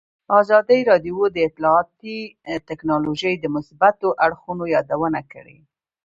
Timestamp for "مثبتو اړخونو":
3.55-4.63